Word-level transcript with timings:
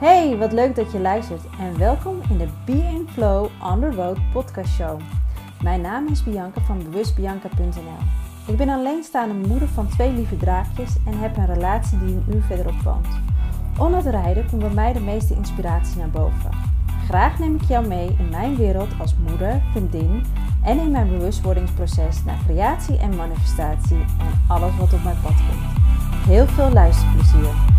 Hey, 0.00 0.36
wat 0.36 0.52
leuk 0.52 0.74
dat 0.74 0.92
je 0.92 1.00
luistert 1.00 1.40
en 1.58 1.78
welkom 1.78 2.20
in 2.30 2.38
de 2.38 2.48
Be 2.64 2.72
in 2.72 3.08
Flow 3.12 3.48
on 3.62 3.80
the 3.80 3.90
Road 3.90 4.18
podcast 4.32 4.74
show. 4.74 5.00
Mijn 5.62 5.80
naam 5.80 6.06
is 6.06 6.24
Bianca 6.24 6.60
van 6.60 6.82
bewustbianca.nl. 6.82 7.98
Ik 8.46 8.56
ben 8.56 8.68
alleenstaande 8.68 9.48
moeder 9.48 9.68
van 9.68 9.88
twee 9.88 10.12
lieve 10.12 10.36
draakjes 10.36 10.96
en 11.06 11.18
heb 11.18 11.36
een 11.36 11.46
relatie 11.46 11.98
die 11.98 12.14
een 12.14 12.24
uur 12.34 12.42
verderop 12.42 12.80
woont. 12.84 13.06
Onder 13.78 14.04
het 14.04 14.14
rijden 14.14 14.46
komt 14.50 14.62
bij 14.62 14.74
mij 14.74 14.92
de 14.92 15.00
meeste 15.00 15.34
inspiratie 15.34 15.98
naar 15.98 16.10
boven. 16.10 16.50
Graag 17.08 17.38
neem 17.38 17.54
ik 17.54 17.62
jou 17.62 17.86
mee 17.86 18.16
in 18.18 18.28
mijn 18.30 18.56
wereld 18.56 18.90
als 19.00 19.14
moeder, 19.28 19.62
vriendin 19.70 20.22
en 20.64 20.78
in 20.78 20.90
mijn 20.90 21.08
bewustwordingsproces 21.08 22.24
naar 22.24 22.38
creatie 22.46 22.98
en 22.98 23.16
manifestatie 23.16 24.00
en 24.00 24.42
alles 24.48 24.76
wat 24.76 24.92
op 24.92 25.02
mijn 25.04 25.20
pad 25.22 25.34
komt. 25.34 26.26
Heel 26.26 26.46
veel 26.46 26.70
luisterplezier! 26.72 27.69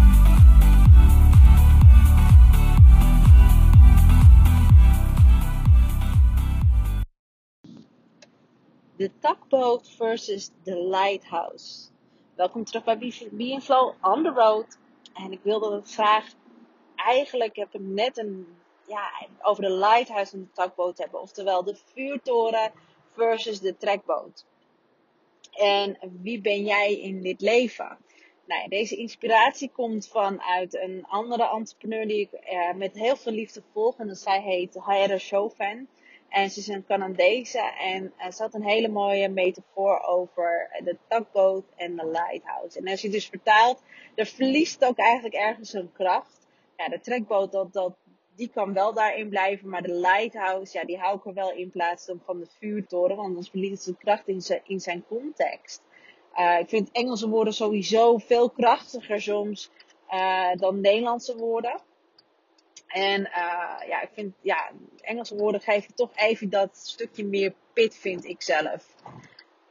Takboot 9.62 9.90
versus 9.90 10.50
de 10.64 10.76
lighthouse. 10.76 11.90
Welkom 12.36 12.64
terug 12.64 12.84
bij 12.84 12.98
Be 13.32 13.60
Flow 13.62 13.94
on 14.02 14.24
the 14.24 14.30
Road. 14.30 14.78
En 15.14 15.32
ik 15.32 15.40
wilde 15.44 15.76
het 15.76 15.94
graag, 15.94 16.34
eigenlijk 16.96 17.56
heb 17.56 17.74
ik 17.74 17.82
net 17.82 18.18
een, 18.18 18.48
ja, 18.88 19.12
over 19.42 19.64
de 19.64 19.72
lighthouse 19.72 20.34
en 20.34 20.40
de 20.40 20.52
takboot 20.54 20.98
hebben. 20.98 21.22
Oftewel 21.22 21.64
de 21.64 21.76
vuurtoren 21.94 22.72
versus 23.10 23.60
de 23.60 23.78
trekboot. 23.78 24.46
En 25.52 25.98
wie 26.22 26.42
ben 26.42 26.64
jij 26.64 27.00
in 27.00 27.22
dit 27.22 27.42
leven? 27.42 27.98
Nou, 28.46 28.70
deze 28.70 28.96
inspiratie 28.96 29.70
komt 29.70 30.08
vanuit 30.08 30.76
een 30.76 31.06
andere 31.08 31.50
entrepreneur 31.50 32.08
die 32.08 32.20
ik 32.20 32.32
eh, 32.32 32.74
met 32.74 32.94
heel 32.94 33.16
veel 33.16 33.34
liefde 33.34 33.62
volg. 33.74 33.98
En 33.98 34.16
zij 34.16 34.42
heet 34.42 34.76
Hayara 34.76 35.18
Chauvin. 35.18 35.88
En 36.32 36.50
ze 36.50 36.60
is 36.60 36.68
een 36.68 36.86
Canadese 36.86 37.74
en 37.80 38.14
uh, 38.18 38.32
ze 38.32 38.42
had 38.42 38.54
een 38.54 38.64
hele 38.64 38.88
mooie 38.88 39.30
metafoor 39.30 40.00
over 40.00 40.70
de 40.84 40.98
takboot 41.08 41.64
en 41.76 41.96
de 41.96 42.06
lighthouse. 42.06 42.80
En 42.80 42.88
als 42.88 43.02
je 43.02 43.10
dus 43.10 43.28
vertaalt, 43.28 43.82
er 44.16 44.26
verliest 44.26 44.86
ook 44.86 44.98
eigenlijk 44.98 45.36
ergens 45.36 45.74
een 45.74 45.92
kracht. 45.94 46.48
Ja, 46.78 46.90
de 46.90 47.00
trekboot, 47.00 47.52
dat, 47.52 47.74
dat, 47.74 47.94
die 48.36 48.48
kan 48.48 48.74
wel 48.74 48.94
daarin 48.94 49.30
blijven, 49.30 49.70
maar 49.70 49.82
de 49.82 49.94
lighthouse, 49.94 50.78
ja, 50.78 50.86
die 50.86 50.98
hou 50.98 51.18
ik 51.18 51.26
er 51.26 51.34
wel 51.34 51.52
in 51.54 51.72
plaats 51.72 52.12
van 52.26 52.40
de 52.40 52.48
vuurtoren, 52.60 53.16
want 53.16 53.34
dan 53.34 53.44
verliest 53.44 53.86
de 53.86 53.98
kracht 53.98 54.28
in 54.28 54.42
zijn, 54.42 54.62
in 54.64 54.80
zijn 54.80 55.06
context. 55.08 55.82
Uh, 56.36 56.60
ik 56.60 56.70
vind 56.70 56.92
Engelse 56.92 57.30
woorden 57.30 57.54
sowieso 57.54 58.18
veel 58.18 58.50
krachtiger 58.50 59.22
soms 59.22 59.72
dan 60.56 60.82
Nederlandse 60.82 61.36
woorden. 61.38 61.82
En 62.88 63.22
ja, 63.88 64.02
ik 64.02 64.10
vind, 64.14 64.36
ja, 64.42 64.72
Engelse 65.02 65.36
woorden 65.36 65.62
geven 65.62 65.96
toch 65.96 66.12
even 66.16 66.50
dat 66.50 66.78
stukje 66.78 67.26
meer 67.26 67.54
pit, 67.74 67.96
vind 67.96 68.26
ik 68.26 68.42
zelf. 68.42 68.96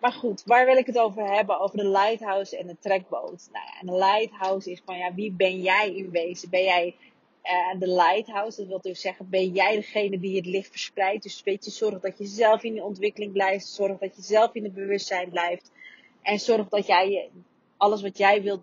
Maar 0.00 0.12
goed, 0.12 0.42
waar 0.45 0.67
wil 0.67 0.77
ik 0.77 0.87
het 0.87 0.98
over 0.98 1.34
hebben? 1.34 1.61
Over 1.61 1.77
de 1.77 1.89
lighthouse 1.89 2.56
en 2.56 2.67
de 2.67 2.77
trekboot. 2.81 3.48
Nou 3.53 3.64
ja, 3.64 3.81
en 3.81 3.87
de 3.87 3.92
lighthouse 3.92 4.70
is 4.70 4.83
van, 4.84 4.98
ja, 4.98 5.14
wie 5.14 5.33
ben 5.33 5.61
jij 5.61 5.95
in 5.95 6.11
wezen? 6.11 6.50
Ben 6.50 6.62
jij 6.62 6.97
uh, 7.45 7.81
de 7.81 7.89
lighthouse? 7.89 8.56
Dat 8.56 8.67
wil 8.69 8.81
dus 8.81 9.00
zeggen, 9.00 9.31
ben 9.31 9.48
jij 9.48 9.75
degene 9.75 10.19
die 10.19 10.37
het 10.37 10.47
licht 10.47 10.70
verspreidt? 10.70 11.22
Dus 11.22 11.42
weet 11.42 11.65
je, 11.65 11.70
zorg 11.70 12.00
dat 12.00 12.19
je 12.19 12.27
zelf 12.27 12.62
in 12.62 12.75
de 12.75 12.83
ontwikkeling 12.83 13.33
blijft. 13.33 13.67
Zorg 13.67 13.98
dat 13.98 14.17
je 14.17 14.22
zelf 14.22 14.55
in 14.55 14.65
het 14.65 14.75
bewustzijn 14.75 15.31
blijft. 15.31 15.72
En 16.22 16.39
zorg 16.39 16.69
dat 16.69 16.87
jij 16.87 17.31
alles 17.77 18.03
wat 18.03 18.19
jij 18.19 18.42
wilt 18.42 18.62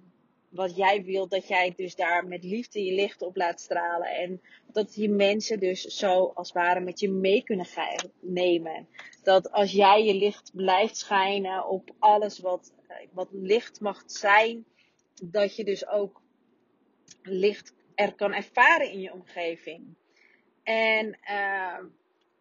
wat 0.49 0.75
jij 0.75 1.03
wilt, 1.03 1.29
dat 1.29 1.47
jij 1.47 1.73
dus 1.75 1.95
daar 1.95 2.27
met 2.27 2.43
liefde 2.43 2.83
je 2.83 2.93
licht 2.93 3.21
op 3.21 3.35
laat 3.35 3.61
stralen. 3.61 4.07
En 4.07 4.41
dat 4.71 4.93
die 4.93 5.09
mensen 5.09 5.59
dus 5.59 5.81
zo 5.81 6.31
als 6.35 6.47
het 6.47 6.57
ware 6.57 6.79
met 6.79 6.99
je 6.99 7.09
mee 7.09 7.43
kunnen 7.43 7.65
gaan 7.65 8.11
nemen. 8.19 8.87
Dat 9.23 9.51
als 9.51 9.71
jij 9.71 10.03
je 10.03 10.13
licht 10.13 10.51
blijft 10.53 10.97
schijnen 10.97 11.67
op 11.67 11.91
alles 11.99 12.39
wat, 12.39 12.73
wat 13.11 13.29
licht 13.31 13.79
mag 13.79 14.03
zijn, 14.05 14.65
dat 15.23 15.55
je 15.55 15.63
dus 15.63 15.87
ook 15.87 16.21
licht 17.21 17.73
er 17.95 18.13
kan 18.13 18.33
ervaren 18.33 18.91
in 18.91 18.99
je 18.99 19.13
omgeving. 19.13 19.83
En, 20.63 21.17
uh, 21.29 21.77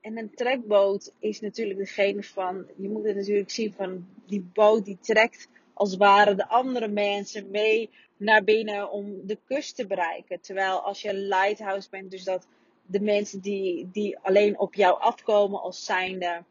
en 0.01 0.19
een 0.19 0.35
trekboot 0.35 1.13
is 1.19 1.41
natuurlijk 1.41 1.79
degene 1.79 2.23
van, 2.23 2.67
je 2.77 2.89
moet 2.89 3.05
het 3.05 3.17
natuurlijk 3.17 3.51
zien 3.51 3.73
van 3.73 4.07
die 4.27 4.51
boot 4.53 4.85
die 4.85 4.99
trekt 5.01 5.49
als 5.77 5.91
het 5.91 5.99
ware 5.99 6.35
de 6.35 6.49
andere 6.49 6.89
mensen 6.89 7.51
mee 7.51 7.91
naar 8.17 8.45
binnen 8.45 8.91
om 8.91 9.27
de 9.27 9.39
kust 9.45 9.77
te 9.77 9.87
bereiken. 9.87 10.41
Terwijl 10.41 10.81
als 10.81 11.03
je 11.03 11.15
lighthouse 11.15 11.91
bent, 11.91 12.11
dus 12.11 12.25
dat 12.25 12.47
de 12.87 13.01
mensen 13.01 13.41
die, 13.41 13.91
die 13.93 14.19
alleen 14.19 14.59
op 14.59 14.75
jou 14.75 15.01
afkomen 15.01 15.61
als 15.61 15.85
zijnde, 15.85 16.45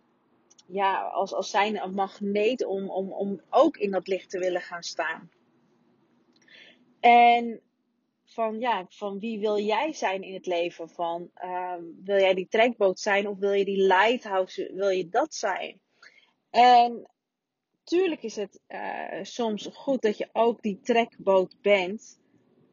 ja, 0.68 1.02
als, 1.02 1.34
als 1.34 1.50
zijnde 1.50 1.80
een 1.80 1.94
magneet 1.94 2.66
om, 2.66 2.90
om, 2.90 3.12
om 3.12 3.42
ook 3.50 3.78
in 3.78 3.92
dat 3.92 4.08
licht 4.08 4.30
te 4.30 4.40
willen 4.40 4.62
gaan 4.62 4.84
staan. 4.84 5.30
En 7.00 7.62
van, 8.26 8.60
ja, 8.60 8.86
van 8.90 9.20
wie 9.20 9.40
wil 9.40 9.60
jij 9.60 9.94
zijn 9.94 10.24
in 10.24 10.34
het 10.34 10.46
leven? 10.46 10.90
Van, 10.90 11.30
um, 11.44 12.02
wil 12.04 12.20
jij 12.20 12.34
die 12.34 12.48
trekboot 12.48 13.00
zijn 13.00 13.28
of 13.28 13.38
wil 13.38 13.52
je 13.52 13.66
die 13.66 13.88
lighthouse, 13.88 14.72
wil 14.74 14.90
je 14.90 15.10
dat 15.10 15.34
zijn? 15.34 15.80
En 16.50 17.10
tuurlijk 17.86 18.24
is 18.24 18.36
het 18.36 18.60
uh, 18.68 18.80
soms 19.22 19.70
goed 19.74 20.02
dat 20.02 20.18
je 20.18 20.30
ook 20.34 20.62
die 20.62 20.80
trekboot 20.84 21.56
bent. 21.62 22.20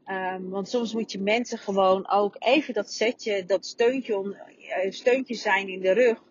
Um, 0.06 0.50
want 0.50 0.68
soms 0.68 0.94
moet 0.94 1.12
je 1.12 1.20
mensen 1.20 1.58
gewoon 1.58 2.10
ook 2.10 2.36
even 2.38 2.74
dat 2.74 2.92
setje, 2.92 3.44
dat 3.44 3.66
steuntje, 3.66 4.16
om, 4.16 4.26
uh, 4.26 4.90
steuntje 4.90 5.34
zijn 5.34 5.68
in 5.68 5.80
de 5.80 5.92
rug. 5.92 6.22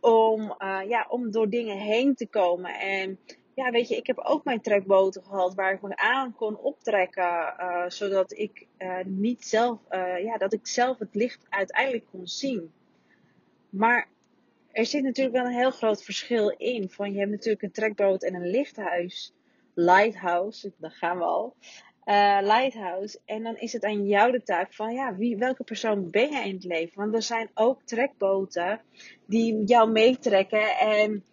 Om, 0.00 0.40
uh, 0.40 0.80
ja, 0.88 1.06
om 1.08 1.30
door 1.30 1.48
dingen 1.48 1.76
heen 1.76 2.14
te 2.14 2.26
komen. 2.26 2.74
En 2.80 3.18
ja, 3.54 3.70
weet 3.70 3.88
je, 3.88 3.96
ik 3.96 4.06
heb 4.06 4.18
ook 4.18 4.44
mijn 4.44 4.60
trekboten 4.60 5.22
gehad 5.22 5.54
waar 5.54 5.72
ik 5.72 5.82
me 5.82 5.96
aan 5.96 6.34
kon 6.34 6.56
optrekken. 6.56 7.54
zodat 7.88 8.32
ik 8.38 8.66
niet 9.04 9.44
zelf, 9.44 9.78
ja, 10.22 10.36
dat 10.38 10.52
ik 10.52 10.66
zelf 10.66 10.98
het 10.98 11.14
licht 11.14 11.46
uiteindelijk 11.48 12.04
kon 12.10 12.26
zien. 12.26 12.72
Maar 13.70 14.08
er 14.72 14.86
zit 14.86 15.02
natuurlijk 15.02 15.36
wel 15.36 15.44
een 15.44 15.58
heel 15.58 15.70
groot 15.70 16.04
verschil 16.04 16.48
in. 16.48 16.88
Van 16.90 17.12
je 17.12 17.18
hebt 17.18 17.30
natuurlijk 17.30 17.62
een 17.62 17.72
trekboot 17.72 18.22
en 18.22 18.34
een 18.34 18.50
lichthuis. 18.50 19.32
Lighthouse, 19.74 20.72
daar 20.76 20.90
gaan 20.90 21.18
we 21.18 21.24
al. 21.24 21.54
Uh, 22.04 22.38
lighthouse. 22.40 23.20
En 23.24 23.42
dan 23.42 23.56
is 23.56 23.72
het 23.72 23.84
aan 23.84 24.06
jou 24.06 24.32
de 24.32 24.42
taak 24.42 24.74
van, 24.74 24.94
ja, 24.94 25.16
wie, 25.16 25.36
welke 25.36 25.64
persoon 25.64 26.10
ben 26.10 26.30
jij 26.30 26.48
in 26.48 26.54
het 26.54 26.64
leven? 26.64 26.96
Want 26.96 27.14
er 27.14 27.22
zijn 27.22 27.50
ook 27.54 27.82
trekboten 27.82 28.80
die 29.26 29.64
jou 29.64 29.90
meetrekken. 29.90 30.78
En 30.78 31.24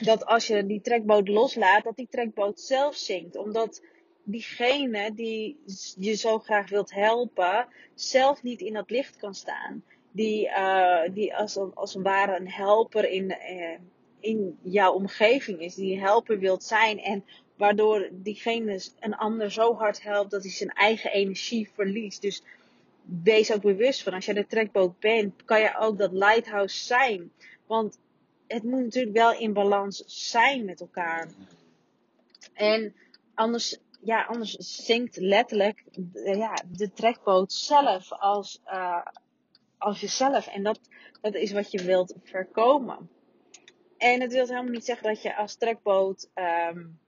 dat 0.00 0.26
als 0.26 0.46
je 0.46 0.66
die 0.66 0.80
trekboot 0.80 1.28
loslaat, 1.28 1.84
dat 1.84 1.96
die 1.96 2.08
trekboot 2.10 2.60
zelf 2.60 2.94
zinkt. 2.94 3.36
Omdat 3.36 3.82
diegene 4.24 5.14
die 5.14 5.60
je 5.98 6.14
zo 6.14 6.38
graag 6.38 6.70
wilt 6.70 6.94
helpen, 6.94 7.68
zelf 7.94 8.42
niet 8.42 8.60
in 8.60 8.72
dat 8.72 8.90
licht 8.90 9.16
kan 9.16 9.34
staan 9.34 9.84
die, 10.12 10.48
uh, 10.48 11.02
die 11.12 11.36
als, 11.36 11.56
een, 11.56 11.74
als 11.74 11.94
een 11.94 12.02
ware 12.02 12.36
een 12.36 12.50
helper 12.50 13.08
in, 13.08 13.24
uh, 13.24 13.78
in 14.20 14.58
jouw 14.62 14.92
omgeving 14.92 15.60
is. 15.60 15.74
Die 15.74 16.00
helper 16.00 16.38
wilt 16.38 16.64
zijn. 16.64 16.98
En 16.98 17.24
waardoor 17.56 18.08
diegene 18.12 18.80
een 19.00 19.14
ander 19.14 19.52
zo 19.52 19.74
hard 19.74 20.02
helpt 20.02 20.30
dat 20.30 20.42
hij 20.42 20.52
zijn 20.52 20.70
eigen 20.70 21.12
energie 21.12 21.70
verliest. 21.74 22.22
Dus 22.22 22.42
wees 23.22 23.52
ook 23.52 23.62
bewust 23.62 24.02
van 24.02 24.12
als 24.12 24.26
je 24.26 24.34
de 24.34 24.46
trekboot 24.46 24.98
bent, 24.98 25.44
kan 25.44 25.60
je 25.60 25.76
ook 25.78 25.98
dat 25.98 26.12
lighthouse 26.12 26.84
zijn. 26.84 27.32
Want 27.66 27.98
het 28.46 28.62
moet 28.62 28.82
natuurlijk 28.82 29.16
wel 29.16 29.32
in 29.32 29.52
balans 29.52 30.04
zijn 30.06 30.64
met 30.64 30.80
elkaar. 30.80 31.28
En 32.52 32.94
anders, 33.34 33.78
ja, 34.00 34.24
anders 34.24 34.56
zinkt 34.56 35.16
letterlijk 35.16 35.84
ja, 36.24 36.54
de 36.72 36.92
trekboot 36.92 37.52
zelf 37.52 38.12
als, 38.12 38.60
als 39.80 40.00
jezelf. 40.00 40.46
En 40.46 40.62
dat, 40.62 40.80
dat 41.20 41.34
is 41.34 41.52
wat 41.52 41.70
je 41.70 41.84
wilt 41.84 42.14
voorkomen. 42.24 43.08
En 43.96 44.20
het 44.20 44.32
wil 44.32 44.46
helemaal 44.46 44.72
niet 44.72 44.84
zeggen 44.84 45.08
dat 45.08 45.22
je 45.22 45.36
als 45.36 45.56
trekboot 45.56 46.30
um, 46.34 46.98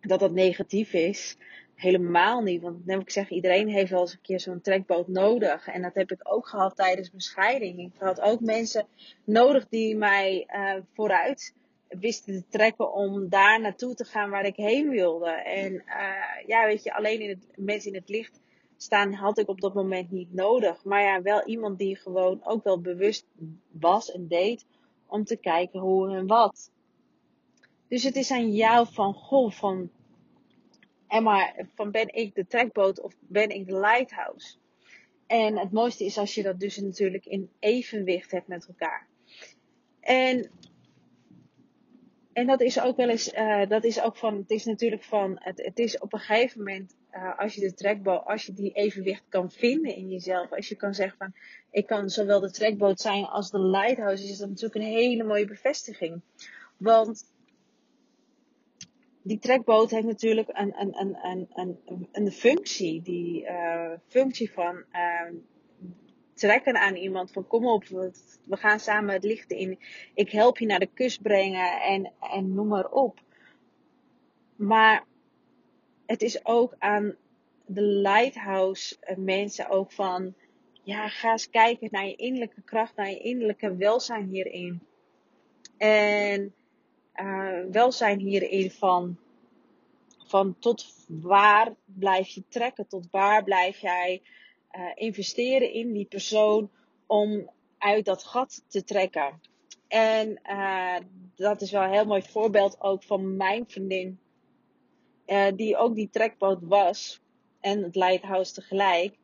dat 0.00 0.20
dat 0.20 0.32
negatief 0.32 0.92
is. 0.92 1.36
Helemaal 1.74 2.42
niet. 2.42 2.62
Want 2.62 2.82
heb 2.86 3.00
ik 3.00 3.10
zeggen, 3.10 3.36
iedereen 3.36 3.68
heeft 3.68 3.90
wel 3.90 4.00
eens 4.00 4.12
een 4.12 4.20
keer 4.20 4.40
zo'n 4.40 4.60
trekboot 4.60 5.08
nodig. 5.08 5.68
En 5.68 5.82
dat 5.82 5.94
heb 5.94 6.10
ik 6.10 6.20
ook 6.22 6.48
gehad 6.48 6.76
tijdens 6.76 7.10
mijn 7.10 7.22
scheiding. 7.22 7.78
Ik 7.78 8.00
had 8.00 8.20
ook 8.20 8.40
mensen 8.40 8.86
nodig 9.24 9.68
die 9.68 9.96
mij 9.96 10.48
uh, 10.54 10.74
vooruit 10.94 11.54
wisten 11.88 12.34
te 12.34 12.48
trekken 12.48 12.92
om 12.92 13.28
daar 13.28 13.60
naartoe 13.60 13.94
te 13.94 14.04
gaan 14.04 14.30
waar 14.30 14.44
ik 14.44 14.56
heen 14.56 14.88
wilde. 14.88 15.30
En 15.30 15.72
uh, 15.72 16.46
ja, 16.46 16.66
weet 16.66 16.82
je, 16.82 16.94
alleen 16.94 17.20
in 17.20 17.28
het, 17.28 17.46
mensen 17.56 17.92
in 17.92 17.98
het 17.98 18.08
licht 18.08 18.40
staan 18.80 19.12
had 19.12 19.38
ik 19.38 19.48
op 19.48 19.60
dat 19.60 19.74
moment 19.74 20.10
niet 20.10 20.34
nodig. 20.34 20.84
Maar 20.84 21.02
ja, 21.02 21.22
wel 21.22 21.46
iemand 21.46 21.78
die 21.78 21.96
gewoon 21.96 22.40
ook 22.44 22.64
wel 22.64 22.80
bewust 22.80 23.26
was 23.70 24.10
en 24.10 24.28
deed 24.28 24.66
om 25.06 25.24
te 25.24 25.36
kijken 25.36 25.80
hoe 25.80 26.16
en 26.16 26.26
wat. 26.26 26.70
Dus 27.88 28.02
het 28.02 28.16
is 28.16 28.30
aan 28.30 28.52
jou 28.52 28.86
van, 28.90 29.14
goh, 29.14 29.50
van, 29.50 29.90
en 31.06 31.22
maar, 31.22 31.66
van 31.74 31.90
ben 31.90 32.14
ik 32.14 32.34
de 32.34 32.46
trekboot 32.46 33.00
of 33.00 33.14
ben 33.20 33.48
ik 33.48 33.66
de 33.66 33.80
lighthouse? 33.80 34.56
En 35.26 35.58
het 35.58 35.72
mooiste 35.72 36.04
is 36.04 36.18
als 36.18 36.34
je 36.34 36.42
dat 36.42 36.60
dus 36.60 36.76
natuurlijk 36.76 37.26
in 37.26 37.50
evenwicht 37.58 38.30
hebt 38.30 38.48
met 38.48 38.66
elkaar. 38.66 39.06
En, 40.00 40.50
en 42.32 42.46
dat 42.46 42.60
is 42.60 42.80
ook 42.80 42.96
wel 42.96 43.08
eens, 43.08 43.32
uh, 43.32 43.68
dat 43.68 43.84
is 43.84 44.00
ook 44.00 44.16
van, 44.16 44.36
het 44.36 44.50
is 44.50 44.64
natuurlijk 44.64 45.04
van, 45.04 45.36
het, 45.40 45.64
het 45.64 45.78
is 45.78 45.98
op 45.98 46.12
een 46.12 46.18
gegeven 46.18 46.58
moment, 46.58 46.96
uh, 47.14 47.38
als 47.38 47.54
je 47.54 47.60
de 47.60 47.74
trekboot, 47.74 48.24
als 48.24 48.46
je 48.46 48.52
die 48.52 48.72
evenwicht 48.72 49.24
kan 49.28 49.50
vinden 49.50 49.94
in 49.94 50.08
jezelf, 50.08 50.52
als 50.52 50.68
je 50.68 50.74
kan 50.74 50.94
zeggen 50.94 51.18
van, 51.18 51.34
ik 51.70 51.86
kan 51.86 52.08
zowel 52.08 52.40
de 52.40 52.50
trekboot 52.50 53.00
zijn 53.00 53.24
als 53.24 53.50
de 53.50 53.60
lighthouse, 53.60 54.28
is 54.28 54.38
dat 54.38 54.48
natuurlijk 54.48 54.74
een 54.74 54.92
hele 54.92 55.24
mooie 55.24 55.46
bevestiging. 55.46 56.20
Want 56.76 57.24
die 59.22 59.38
trekboot 59.38 59.90
heeft 59.90 60.06
natuurlijk 60.06 60.48
een, 60.52 60.74
een, 60.80 60.98
een, 60.98 61.18
een, 61.22 61.78
een, 61.84 62.08
een 62.12 62.32
functie. 62.32 63.02
Die 63.02 63.42
uh, 63.42 63.92
functie 64.06 64.52
van 64.52 64.84
uh, 64.92 65.38
trekken 66.34 66.76
aan 66.76 66.94
iemand. 66.94 67.32
Van 67.32 67.46
kom 67.46 67.66
op, 67.66 67.84
we 68.44 68.56
gaan 68.56 68.80
samen 68.80 69.14
het 69.14 69.24
licht 69.24 69.50
in. 69.50 69.78
Ik 70.14 70.30
help 70.30 70.58
je 70.58 70.66
naar 70.66 70.78
de 70.78 70.90
kust 70.94 71.22
brengen 71.22 71.80
en, 71.80 72.12
en 72.20 72.54
noem 72.54 72.68
maar 72.68 72.90
op. 72.90 73.20
Maar 74.56 75.04
het 76.08 76.22
is 76.22 76.44
ook 76.44 76.74
aan 76.78 77.16
de 77.66 77.82
lighthouse 77.82 78.96
mensen 79.16 79.68
ook 79.68 79.92
van... 79.92 80.34
Ja, 80.82 81.08
ga 81.08 81.30
eens 81.30 81.50
kijken 81.50 81.88
naar 81.90 82.06
je 82.06 82.16
innerlijke 82.16 82.62
kracht, 82.62 82.96
naar 82.96 83.10
je 83.10 83.18
innerlijke 83.18 83.76
welzijn 83.76 84.28
hierin. 84.28 84.80
En 85.76 86.54
uh, 87.16 87.60
welzijn 87.70 88.18
hierin 88.18 88.70
van, 88.70 89.18
van 90.26 90.56
tot 90.58 90.86
waar 91.06 91.74
blijf 91.84 92.28
je 92.28 92.42
trekken, 92.48 92.88
tot 92.88 93.08
waar 93.10 93.44
blijf 93.44 93.78
jij 93.78 94.22
uh, 94.72 94.90
investeren 94.94 95.72
in 95.72 95.92
die 95.92 96.06
persoon 96.06 96.70
om 97.06 97.50
uit 97.78 98.04
dat 98.04 98.24
gat 98.24 98.64
te 98.68 98.84
trekken. 98.84 99.40
En 99.88 100.40
dat 101.36 101.60
is 101.60 101.70
wel 101.70 101.82
een 101.82 101.92
heel 101.92 102.06
mooi 102.06 102.22
voorbeeld 102.22 102.80
ook 102.80 103.02
van 103.02 103.36
mijn 103.36 103.64
vriendin, 103.68 104.20
die 105.54 105.76
ook 105.76 105.94
die 105.94 106.08
trekboot 106.10 106.58
was 106.62 107.20
en 107.60 107.82
het 107.82 107.94
lighthouse 107.94 108.54
tegelijk. 108.54 109.14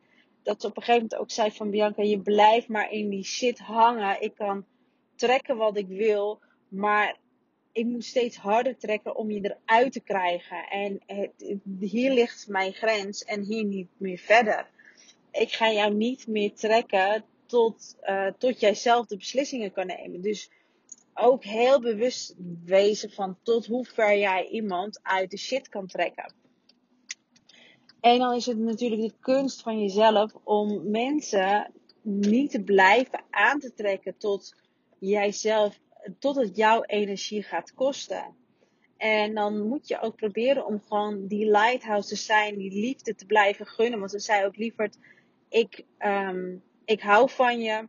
Dat 0.43 0.61
ze 0.61 0.67
op 0.67 0.77
een 0.77 0.83
gegeven 0.83 1.01
moment 1.01 1.21
ook 1.21 1.31
zei 1.31 1.51
van 1.51 1.69
Bianca, 1.69 2.03
je 2.03 2.19
blijft 2.19 2.67
maar 2.67 2.91
in 2.91 3.09
die 3.09 3.23
shit 3.23 3.59
hangen. 3.59 4.21
Ik 4.21 4.35
kan 4.35 4.65
trekken 5.15 5.57
wat 5.57 5.77
ik 5.77 5.87
wil, 5.87 6.39
maar 6.67 7.17
ik 7.71 7.85
moet 7.85 8.05
steeds 8.05 8.37
harder 8.37 8.77
trekken 8.77 9.15
om 9.15 9.31
je 9.31 9.57
eruit 9.65 9.91
te 9.91 9.99
krijgen. 9.99 10.67
En 10.69 11.01
het, 11.05 11.55
hier 11.79 12.11
ligt 12.11 12.47
mijn 12.47 12.73
grens 12.73 13.23
en 13.23 13.43
hier 13.43 13.63
niet 13.63 13.89
meer 13.97 14.17
verder. 14.17 14.67
Ik 15.31 15.51
ga 15.51 15.71
jou 15.71 15.93
niet 15.93 16.27
meer 16.27 16.53
trekken 16.53 17.23
tot, 17.45 17.95
uh, 18.03 18.27
tot 18.37 18.59
jij 18.59 18.73
zelf 18.73 19.05
de 19.05 19.17
beslissingen 19.17 19.71
kan 19.71 19.87
nemen. 19.87 20.21
Dus 20.21 20.49
ook 21.15 21.43
heel 21.43 21.81
bewust 21.81 22.35
wezen 22.65 23.11
van 23.11 23.37
tot 23.43 23.65
hoe 23.65 23.85
ver 23.85 24.17
jij 24.17 24.47
iemand 24.47 24.99
uit 25.03 25.31
de 25.31 25.37
shit 25.37 25.69
kan 25.69 25.87
trekken. 25.87 26.33
En 27.99 28.19
dan 28.19 28.35
is 28.35 28.45
het 28.45 28.57
natuurlijk 28.57 29.01
de 29.01 29.13
kunst 29.19 29.61
van 29.61 29.79
jezelf 29.79 30.33
om 30.43 30.91
mensen 30.91 31.71
niet 32.01 32.51
te 32.51 32.63
blijven 32.63 33.23
aan 33.29 33.59
te 33.59 33.73
trekken 33.73 34.17
tot 34.17 34.55
jijzelf 34.99 35.79
tot 36.19 36.35
het 36.35 36.55
jouw 36.55 36.83
energie 36.83 37.43
gaat 37.43 37.73
kosten. 37.73 38.35
En 38.97 39.33
dan 39.33 39.67
moet 39.67 39.87
je 39.87 40.01
ook 40.01 40.15
proberen 40.15 40.65
om 40.65 40.81
gewoon 40.87 41.27
die 41.27 41.51
lighthouse 41.51 42.07
te 42.07 42.15
zijn, 42.15 42.57
die 42.57 42.71
liefde 42.71 43.15
te 43.15 43.25
blijven 43.25 43.65
gunnen. 43.65 43.99
Want 43.99 44.11
ze 44.11 44.19
zei 44.19 44.45
ook 44.45 44.55
liever, 44.55 44.89
ik, 45.49 45.85
um, 45.99 46.63
ik 46.85 47.01
hou 47.01 47.29
van 47.29 47.59
je. 47.59 47.87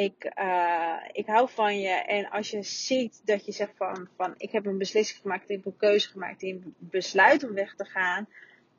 Ik, 0.00 0.32
uh, 0.38 0.96
ik 1.12 1.26
hou 1.26 1.48
van 1.48 1.80
je. 1.80 1.88
En 1.88 2.30
als 2.30 2.50
je 2.50 2.62
ziet 2.62 3.20
dat 3.24 3.46
je 3.46 3.52
zegt 3.52 3.76
van, 3.76 4.08
van 4.16 4.34
ik 4.36 4.50
heb 4.50 4.66
een 4.66 4.78
beslissing 4.78 5.20
gemaakt, 5.20 5.42
ik 5.42 5.56
heb 5.56 5.66
een 5.66 5.76
keuze 5.76 6.08
gemaakt, 6.08 6.42
een 6.42 6.74
besluit 6.78 7.44
om 7.44 7.54
weg 7.54 7.74
te 7.74 7.84
gaan. 7.84 8.28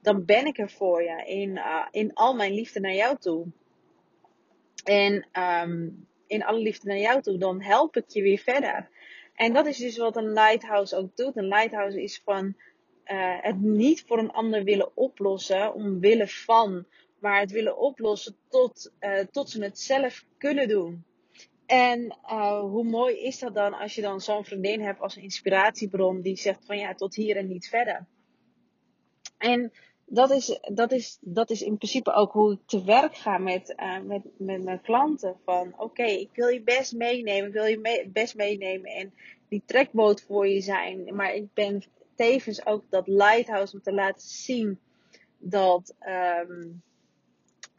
Dan 0.02 0.26
ben 0.26 0.46
ik 0.46 0.58
er 0.58 0.70
voor 0.70 1.04
je 1.04 1.24
in, 1.26 1.50
uh, 1.50 1.86
in 1.92 2.14
al 2.14 2.36
mijn 2.36 2.54
liefde 2.54 2.80
naar 2.80 2.94
jou 2.94 3.18
toe. 3.18 3.46
En 4.84 5.28
um, 5.40 6.08
in 6.28 6.44
alle 6.44 6.60
liefde 6.60 6.88
naar 6.88 6.98
jou 6.98 7.22
toe, 7.22 7.38
dan 7.38 7.62
help 7.62 7.96
ik 7.96 8.10
je 8.10 8.22
weer 8.22 8.40
verder. 8.40 8.90
En 9.36 9.54
dat 9.54 9.66
is 9.66 9.78
dus 9.78 9.98
wat 9.98 10.16
een 10.16 10.34
lighthouse 10.34 10.96
ook 10.96 11.16
doet. 11.16 11.38
Een 11.38 11.48
lighthouse 11.48 12.02
is 12.02 12.22
van 12.24 12.46
uh, 13.06 13.38
het 13.42 13.62
niet 13.62 14.04
voor 14.08 14.20
een 14.20 14.32
ander 14.32 14.64
willen 14.64 14.98
oplossen, 14.98 15.74
omwille 15.74 16.28
van, 16.28 16.86
maar 17.20 17.40
het 17.40 17.52
willen 17.52 17.78
oplossen 17.78 18.36
tot, 18.50 18.92
tot 19.32 19.50
ze 19.50 19.64
het 19.64 19.80
zelf 19.80 20.26
kunnen 20.38 20.68
doen. 20.68 21.10
En 21.72 22.18
uh, 22.26 22.60
hoe 22.60 22.84
mooi 22.84 23.18
is 23.18 23.40
dat 23.40 23.54
dan 23.54 23.74
als 23.74 23.96
je 23.96 24.02
dan 24.02 24.22
zo'n 24.22 24.46
vriendin 24.46 24.82
hebt 24.82 25.00
als 25.00 25.16
een 25.16 25.22
inspiratiebron 25.22 26.22
die 26.22 26.38
zegt 26.38 26.66
van 26.66 26.78
ja, 26.78 26.94
tot 26.94 27.16
hier 27.16 27.38
en 27.38 27.48
niet 27.48 27.68
verder. 27.68 28.08
En 29.38 29.72
dat 30.06 30.32
is, 30.32 30.60
dat, 30.62 30.92
is, 30.92 31.18
dat 31.22 31.50
is 31.50 31.62
in 31.62 31.78
principe 31.78 32.14
ook 32.14 32.32
hoe 32.32 32.54
ik 32.54 32.60
te 32.66 32.84
werk 32.84 33.16
ga 33.16 33.38
met, 33.38 33.74
uh, 33.78 34.00
met, 34.00 34.22
met 34.38 34.64
mijn 34.64 34.82
klanten. 34.82 35.36
Van 35.44 35.74
oké, 35.78 36.04
ik 36.04 36.30
wil 36.34 36.48
je 36.48 36.62
best 36.62 36.94
meenemen, 36.94 37.48
ik 37.48 37.54
wil 37.54 37.66
je 37.66 38.10
best 38.14 38.36
meenemen 38.36 38.92
en 38.92 39.14
die 39.50 39.64
trekboot 39.66 40.22
voor 40.22 40.48
je 40.48 40.62
zijn. 40.62 41.16
Maar 41.16 41.34
ik 41.34 41.54
ben 41.54 41.84
tevens 42.16 42.66
ook 42.66 42.84
dat 42.90 43.08
lighthouse 43.08 43.74
om 43.74 43.82
te 43.82 43.94
laten 43.94 44.28
zien 44.28 44.80
dat, 45.38 45.96
um, 46.48 46.82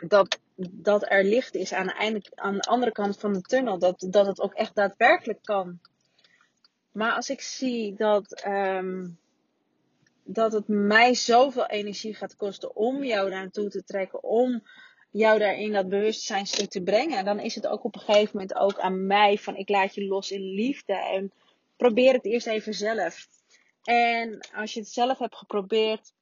dat, 0.09 0.41
dat 0.57 1.11
er 1.11 1.25
licht 1.25 1.55
is 1.55 1.73
aan 1.73 1.87
de, 1.87 2.31
aan 2.35 2.55
de 2.55 2.61
andere 2.61 2.93
kant 2.93 3.21
van 3.21 3.33
de 3.33 3.41
tunnel. 3.41 3.79
Dat, 3.79 4.07
dat 4.11 4.27
het 4.27 4.41
ook 4.41 4.55
echt 4.55 4.75
daadwerkelijk 4.75 5.43
kan. 5.43 5.81
Maar 6.93 7.13
als 7.13 7.31
ik 7.31 7.41
zie 7.41 7.95
dat. 7.95 8.45
Um, 8.47 9.21
dat 10.25 10.53
het 10.53 10.69
mij 10.69 11.15
zoveel 11.15 11.67
energie 11.67 12.15
gaat 12.15 12.37
kosten 12.37 12.77
om 12.77 13.05
jou 13.05 13.31
daar 13.31 13.41
naartoe 13.41 13.69
te 13.69 13.85
trekken, 13.85 14.23
om 14.23 14.63
jou 15.11 15.39
daarin 15.39 15.73
dat 15.73 15.89
bewustzijnstuk 15.89 16.71
te 16.71 16.83
brengen, 16.83 17.25
dan 17.25 17.41
is 17.41 17.55
het 17.55 17.67
ook 17.67 17.85
op 17.85 17.95
een 17.95 18.01
gegeven 18.01 18.31
moment 18.33 18.55
ook 18.55 18.79
aan 18.79 19.07
mij 19.07 19.39
van 19.39 19.57
ik 19.57 19.69
laat 19.69 19.95
je 19.95 20.07
los 20.07 20.31
in 20.31 20.41
liefde 20.41 20.95
en 20.95 21.33
probeer 21.77 22.13
het 22.13 22.25
eerst 22.25 22.47
even 22.47 22.75
zelf. 22.75 23.27
En 23.83 24.41
als 24.55 24.75
je 24.75 24.81
het 24.81 24.89
zelf 24.89 25.19
hebt 25.19 25.37
geprobeerd 25.37 26.13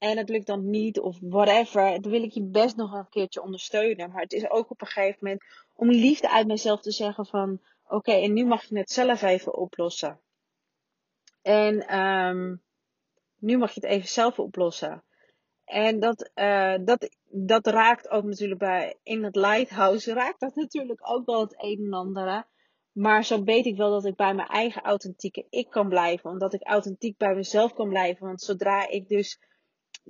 en 0.00 0.16
het 0.16 0.28
lukt 0.28 0.46
dan 0.46 0.70
niet 0.70 1.00
of 1.00 1.18
whatever, 1.20 2.02
dan 2.02 2.10
wil 2.10 2.22
ik 2.22 2.32
je 2.32 2.42
best 2.42 2.76
nog 2.76 2.92
een 2.92 3.08
keertje 3.08 3.42
ondersteunen. 3.42 4.10
Maar 4.10 4.22
het 4.22 4.32
is 4.32 4.50
ook 4.50 4.70
op 4.70 4.80
een 4.80 4.86
gegeven 4.86 5.18
moment 5.20 5.44
om 5.74 5.90
liefde 5.90 6.30
uit 6.30 6.46
mezelf 6.46 6.80
te 6.80 6.90
zeggen 6.90 7.26
van 7.26 7.60
oké, 7.88 8.12
en 8.12 8.32
nu 8.32 8.46
mag 8.46 8.64
je 8.64 8.78
het 8.78 8.90
zelf 8.90 9.22
even 9.22 9.54
oplossen. 9.54 10.20
En 11.42 11.98
um, 11.98 12.62
nu 13.38 13.58
mag 13.58 13.74
je 13.74 13.80
het 13.80 13.90
even 13.90 14.08
zelf 14.08 14.38
oplossen. 14.38 15.02
En 15.64 16.00
dat, 16.00 16.30
uh, 16.34 16.74
dat, 16.80 17.08
dat 17.30 17.66
raakt 17.66 18.08
ook 18.08 18.24
natuurlijk 18.24 18.60
bij, 18.60 18.96
in 19.02 19.24
het 19.24 19.36
lighthouse 19.36 20.12
raakt 20.12 20.40
dat 20.40 20.54
natuurlijk 20.54 21.10
ook 21.10 21.26
wel 21.26 21.40
het 21.40 21.54
een 21.56 21.84
en 21.84 21.92
ander. 21.92 22.46
Maar 22.92 23.24
zo 23.24 23.42
weet 23.42 23.66
ik 23.66 23.76
wel 23.76 23.90
dat 23.90 24.04
ik 24.04 24.16
bij 24.16 24.34
mijn 24.34 24.48
eigen 24.48 24.82
authentieke 24.82 25.46
ik 25.50 25.70
kan 25.70 25.88
blijven. 25.88 26.30
Omdat 26.30 26.54
ik 26.54 26.66
authentiek 26.66 27.16
bij 27.16 27.34
mezelf 27.34 27.72
kan 27.72 27.88
blijven. 27.88 28.26
Want 28.26 28.42
zodra 28.42 28.88
ik 28.88 29.08
dus 29.08 29.38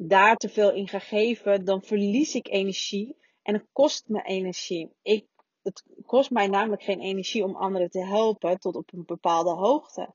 daar 0.02 0.36
te 0.36 0.48
veel 0.48 0.72
in 0.72 0.88
ga 0.88 0.98
geven, 0.98 1.64
dan 1.64 1.82
verlies 1.82 2.34
ik 2.34 2.48
energie. 2.48 3.16
En 3.42 3.54
het 3.54 3.66
kost 3.72 4.08
me 4.08 4.22
energie. 4.22 4.92
Ik, 5.02 5.26
het 5.62 5.84
kost 6.06 6.30
mij 6.30 6.46
namelijk 6.46 6.82
geen 6.82 7.00
energie 7.00 7.44
om 7.44 7.56
anderen 7.56 7.90
te 7.90 8.04
helpen 8.04 8.58
tot 8.58 8.76
op 8.76 8.92
een 8.92 9.04
bepaalde 9.06 9.50
hoogte. 9.50 10.14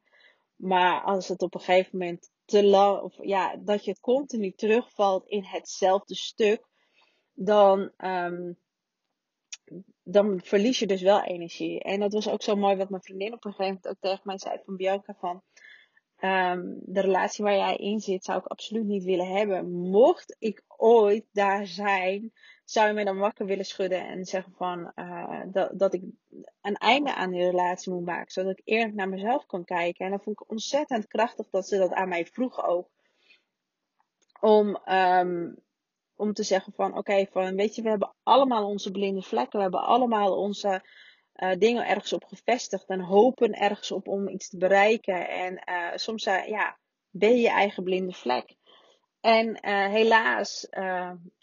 Maar 0.56 1.02
als 1.02 1.28
het 1.28 1.42
op 1.42 1.54
een 1.54 1.60
gegeven 1.60 1.98
moment 1.98 2.32
te 2.46 2.64
lang, 2.64 3.02
of 3.02 3.16
ja, 3.22 3.56
dat 3.56 3.86
je 3.86 4.00
continu 4.00 4.52
terugvalt 4.52 5.28
in 5.28 5.44
hetzelfde 5.44 6.16
stuk, 6.16 6.68
dan, 7.34 7.92
um, 7.98 8.58
dan 10.04 10.42
verlies 10.44 10.80
je 10.80 10.88
dus 10.88 11.02
wel 11.02 11.24
energie. 11.24 11.80
En 11.80 12.00
dat 12.00 12.14
was 12.14 12.30
ook 12.30 12.42
zo 12.42 12.56
mooi 12.56 12.76
wat 12.76 12.90
mijn 12.90 13.04
vriendin 13.04 13.34
op 13.34 13.46
een 13.46 13.52
gegeven 13.52 13.66
moment 13.66 13.88
ook 13.88 14.00
tegen 14.00 14.22
mij 14.24 14.38
zei 14.38 14.60
van 14.66 14.76
Bianca 14.76 15.16
van, 15.20 15.44
um, 16.26 16.80
de 16.86 17.02
relatie 17.02 17.44
waar 17.44 17.56
jij 17.56 17.76
in 17.76 18.00
zit 18.00 18.24
zou 18.24 18.40
ik 18.40 18.46
absoluut 18.46 18.86
niet 18.86 19.04
willen 19.04 19.28
hebben. 19.28 19.72
Mocht 19.72 20.36
ik 20.40 20.64
ooit 20.68 21.26
daar 21.32 21.68
zijn, 21.68 22.34
zou 22.64 22.88
je 22.88 22.94
mij 22.94 23.04
dan 23.04 23.18
wakker 23.18 23.46
willen 23.46 23.66
schudden 23.66 24.08
en 24.08 24.26
zeggen 24.26 24.54
van 24.58 24.92
uh, 24.96 25.42
dat, 25.48 25.80
dat 25.80 25.94
ik 25.94 26.04
een 26.62 26.76
einde 26.76 27.16
aan 27.16 27.32
die 27.32 27.44
relatie 27.44 27.94
moet 27.94 28.06
maken, 28.06 28.32
zodat 28.32 28.52
ik 28.52 28.62
eerlijk 28.64 28.94
naar 28.94 29.10
mezelf 29.10 29.46
kan 29.46 29.66
kijken. 29.66 30.06
En 30.06 30.12
dat 30.12 30.24
vond 30.24 30.42
ik 30.42 30.50
ontzettend 30.50 31.08
krachtig 31.08 31.50
dat 31.50 31.68
ze 31.68 31.78
dat 31.78 31.94
aan 31.94 32.10
mij 32.10 32.26
vroeg 32.26 32.68
ook. 32.68 32.90
Om, 34.40 34.80
um, 34.90 35.56
om 36.16 36.34
te 36.34 36.44
zeggen 36.44 36.74
van 36.74 36.98
oké, 36.98 37.26
van 37.32 37.56
weet 37.56 37.76
je, 37.76 37.82
we 37.82 37.90
hebben 37.90 38.14
allemaal 38.24 38.68
onze 38.68 38.92
blinde 38.92 39.22
vlekken, 39.22 39.58
we 39.58 39.62
hebben 39.62 39.84
allemaal 39.84 40.38
onze 40.38 40.82
uh, 41.38 41.52
dingen 41.58 41.88
ergens 41.88 42.14
op 42.14 42.24
gevestigd 42.24 42.86
en 42.88 43.00
hopen 43.00 43.54
ergens 43.54 43.92
op 43.92 44.08
om 44.08 44.28
iets 44.28 44.50
te 44.50 44.58
bereiken. 44.58 45.30
En 45.30 45.62
uh, 45.70 45.92
soms 45.96 46.26
uh, 46.26 46.48
ja, 46.48 46.78
ben 47.10 47.30
je 47.30 47.42
je 47.42 47.50
eigen 47.50 47.84
blinde 47.84 48.14
vlek. 48.14 48.56
En 49.22 49.66
helaas 49.90 50.68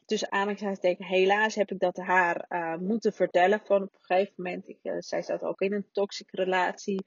tussen 0.04 0.32
aanhalingstekens, 0.32 1.08
helaas 1.08 1.54
heb 1.54 1.70
ik 1.70 1.78
dat 1.78 1.96
haar 1.96 2.46
moeten 2.80 3.12
vertellen 3.12 3.60
van 3.64 3.82
op 3.82 3.94
een 3.94 4.00
gegeven 4.00 4.34
moment. 4.36 4.68
Ik, 4.68 4.78
zij 4.98 5.22
zat 5.22 5.42
ook 5.42 5.60
in 5.60 5.72
een 5.72 5.88
toxische 5.92 6.36
relatie. 6.36 7.04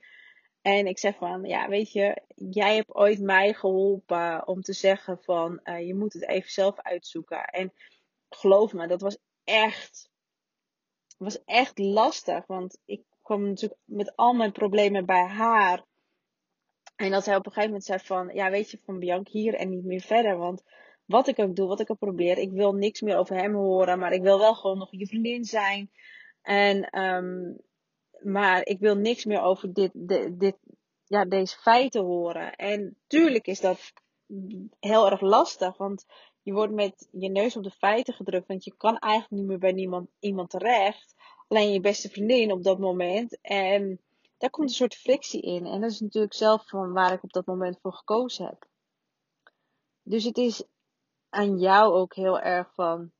En 0.61 0.87
ik 0.87 0.99
zeg 0.99 1.15
van, 1.15 1.43
ja, 1.43 1.67
weet 1.67 1.91
je, 1.91 2.21
jij 2.35 2.75
hebt 2.75 2.95
ooit 2.95 3.19
mij 3.19 3.53
geholpen 3.53 4.47
om 4.47 4.61
te 4.61 4.73
zeggen 4.73 5.17
van, 5.21 5.59
je 5.63 5.95
moet 5.95 6.13
het 6.13 6.27
even 6.27 6.51
zelf 6.51 6.79
uitzoeken. 6.79 7.45
En 7.45 7.73
geloof 8.29 8.73
me, 8.73 8.87
dat 8.87 9.01
was 9.01 9.17
echt, 9.43 10.09
was 11.17 11.43
echt 11.43 11.77
lastig. 11.77 12.45
Want 12.45 12.77
ik 12.86 13.03
kwam 13.22 13.43
natuurlijk 13.48 13.79
met 13.86 14.15
al 14.15 14.34
mijn 14.34 14.51
problemen 14.51 15.05
bij 15.05 15.25
haar. 15.25 15.86
En 16.95 17.12
dat 17.12 17.24
zij 17.24 17.36
op 17.36 17.45
een 17.45 17.51
gegeven 17.51 17.69
moment 17.69 17.86
zei 17.86 18.00
van, 18.00 18.31
ja, 18.34 18.50
weet 18.50 18.72
je, 18.72 18.79
van 18.86 19.00
Bianca 19.00 19.31
hier 19.31 19.53
en 19.53 19.69
niet 19.69 19.86
meer 19.86 20.01
verder. 20.01 20.38
Want 20.38 20.63
wat 21.05 21.27
ik 21.27 21.39
ook 21.39 21.55
doe, 21.55 21.67
wat 21.67 21.79
ik 21.79 21.91
ook 21.91 22.00
probeer, 22.00 22.38
ik 22.38 22.51
wil 22.51 22.74
niks 22.74 23.01
meer 23.01 23.17
over 23.17 23.36
hem 23.36 23.53
horen, 23.53 24.00
maar 24.00 24.12
ik 24.12 24.22
wil 24.22 24.39
wel 24.39 24.55
gewoon 24.55 24.77
nog 24.77 24.91
je 24.91 25.07
vriendin 25.07 25.43
zijn. 25.43 25.91
En, 26.41 27.00
um, 27.00 27.60
maar 28.19 28.65
ik 28.65 28.79
wil 28.79 28.95
niks 28.95 29.25
meer 29.25 29.41
over 29.41 29.74
dit, 29.74 29.91
dit, 29.93 30.39
dit, 30.39 30.57
ja, 31.05 31.25
deze 31.25 31.57
feiten 31.57 32.01
horen. 32.01 32.55
En 32.55 32.98
tuurlijk 33.07 33.48
is 33.48 33.60
dat 33.60 33.93
heel 34.79 35.10
erg 35.12 35.22
lastig, 35.22 35.77
want 35.77 36.05
je 36.45 36.53
wordt 36.53 36.73
met 36.73 37.07
je 37.11 37.29
neus 37.29 37.55
op 37.55 37.63
de 37.63 37.71
feiten 37.71 38.13
gedrukt, 38.13 38.47
want 38.47 38.63
je 38.63 38.75
kan 38.77 38.97
eigenlijk 38.97 39.33
niet 39.41 39.49
meer 39.49 39.59
bij 39.59 39.71
niemand, 39.71 40.09
iemand 40.19 40.49
terecht. 40.49 41.15
Alleen 41.47 41.71
je 41.71 41.79
beste 41.79 42.09
vriendin 42.09 42.51
op 42.51 42.63
dat 42.63 42.79
moment. 42.79 43.41
En 43.41 44.01
daar 44.37 44.49
komt 44.49 44.69
een 44.69 44.75
soort 44.75 44.95
frictie 44.95 45.41
in. 45.41 45.65
En 45.65 45.81
dat 45.81 45.91
is 45.91 45.99
natuurlijk 45.99 46.33
zelf 46.33 46.67
van 46.67 46.93
waar 46.93 47.13
ik 47.13 47.23
op 47.23 47.33
dat 47.33 47.45
moment 47.45 47.79
voor 47.81 47.93
gekozen 47.93 48.45
heb. 48.45 48.67
Dus 50.03 50.23
het 50.23 50.37
is 50.37 50.63
aan 51.29 51.57
jou 51.57 51.93
ook 51.93 52.15
heel 52.15 52.39
erg 52.39 52.73
van. 52.73 53.11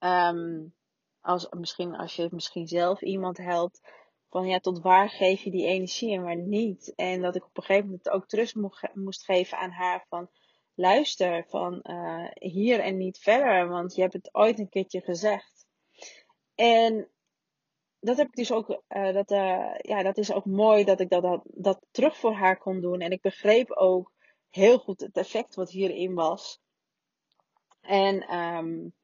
Um, 0.00 0.74
als, 1.20 1.48
misschien 1.50 1.96
als 1.96 2.16
je 2.16 2.28
misschien 2.30 2.66
zelf 2.66 3.02
iemand 3.02 3.36
helpt. 3.36 3.80
Van 4.28 4.46
ja, 4.46 4.58
tot 4.58 4.80
waar 4.80 5.10
geef 5.10 5.42
je 5.42 5.50
die 5.50 5.66
energie 5.66 6.14
en 6.14 6.22
waar 6.22 6.36
niet. 6.36 6.94
En 6.94 7.22
dat 7.22 7.36
ik 7.36 7.44
op 7.44 7.56
een 7.56 7.62
gegeven 7.62 7.86
moment 7.86 8.08
ook 8.08 8.26
terug 8.26 8.54
moest 8.94 9.24
geven 9.24 9.58
aan 9.58 9.70
haar 9.70 10.06
van. 10.08 10.28
Luister, 10.78 11.44
van 11.48 11.80
uh, 11.82 12.26
hier 12.34 12.80
en 12.80 12.96
niet 12.96 13.18
verder. 13.18 13.68
Want 13.68 13.94
je 13.94 14.00
hebt 14.00 14.12
het 14.12 14.34
ooit 14.34 14.58
een 14.58 14.68
keertje 14.68 15.00
gezegd. 15.00 15.66
En 16.54 17.10
dat 18.00 18.16
heb 18.16 18.26
ik 18.26 18.34
dus 18.34 18.52
ook, 18.52 18.82
uh, 18.88 19.12
dat, 19.12 19.30
uh, 19.30 19.74
ja, 19.78 20.02
dat 20.02 20.18
is 20.18 20.32
ook 20.32 20.44
mooi 20.44 20.84
dat 20.84 21.00
ik 21.00 21.10
dat, 21.10 21.42
dat, 21.44 21.86
terug 21.90 22.16
voor 22.16 22.32
haar 22.32 22.58
kon 22.58 22.80
doen. 22.80 23.00
En 23.00 23.10
ik 23.10 23.20
begreep 23.20 23.70
ook 23.70 24.12
heel 24.50 24.78
goed 24.78 25.00
het 25.00 25.16
effect 25.16 25.54
wat 25.54 25.70
hierin 25.70 26.14
was. 26.14 26.60
En, 27.80 28.36
um, 28.36 28.94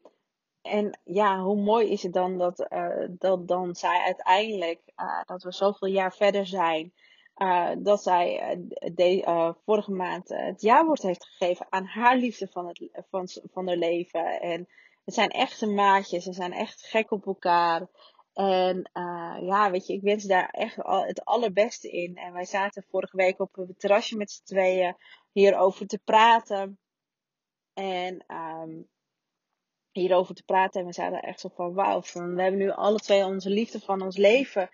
en 0.62 1.00
ja, 1.04 1.40
hoe 1.40 1.62
mooi 1.62 1.90
is 1.90 2.02
het 2.02 2.12
dan 2.12 2.38
dat, 2.38 2.68
dat 3.08 3.48
dan 3.48 3.74
zij 3.74 4.00
uiteindelijk, 4.00 4.80
dat 5.24 5.42
we 5.42 5.52
zoveel 5.52 5.88
jaar 5.88 6.14
verder 6.14 6.46
zijn, 6.46 6.92
uh, 7.42 7.70
dat 7.78 8.02
zij 8.02 8.58
de, 8.94 9.54
vorige 9.64 9.92
maand 9.92 10.28
het 10.28 10.60
jaarwoord 10.60 11.02
heeft 11.02 11.24
gegeven 11.24 11.66
aan 11.70 11.84
haar 11.84 12.16
liefde 12.16 12.48
van, 12.50 12.66
het, 12.66 13.06
van, 13.10 13.28
van 13.52 13.66
haar 13.66 13.76
leven. 13.76 14.40
En 14.40 14.68
het 15.04 15.14
zijn 15.14 15.30
echte 15.30 15.66
maatjes, 15.66 16.24
ze 16.24 16.32
zijn 16.32 16.52
echt 16.52 16.86
gek 16.86 17.10
op 17.10 17.26
elkaar. 17.26 17.86
En 18.32 18.90
ja, 19.40 19.70
weet 19.70 19.86
je, 19.86 19.92
ik 19.92 20.02
wens 20.02 20.24
daar 20.24 20.48
echt 20.50 20.82
al, 20.82 21.04
het 21.04 21.24
allerbeste 21.24 21.90
in. 21.90 22.16
En 22.16 22.32
wij 22.32 22.44
zaten 22.44 22.86
vorige 22.90 23.16
week 23.16 23.40
op 23.40 23.54
het 23.54 23.78
terrasje 23.80 24.16
met 24.16 24.30
z'n 24.30 24.44
tweeën 24.44 24.96
hierover 25.32 25.86
te 25.86 25.98
praten. 25.98 26.78
En 27.74 28.24
um, 28.28 28.88
hierover 29.90 30.34
te 30.34 30.44
praten. 30.44 30.80
En 30.80 30.86
we 30.86 30.92
zaten 30.92 31.22
echt 31.22 31.40
zo 31.40 31.48
van 31.54 31.74
wauw, 31.74 32.00
we 32.00 32.42
hebben 32.42 32.56
nu 32.56 32.70
alle 32.70 32.98
twee 32.98 33.24
onze 33.24 33.50
liefde 33.50 33.80
van 33.80 34.02
ons 34.02 34.16
leven 34.16 34.70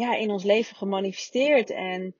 ja, 0.00 0.14
in 0.16 0.30
ons 0.30 0.44
leven 0.44 0.76
gemanifesteerd. 0.76 1.70
En, 1.70 2.14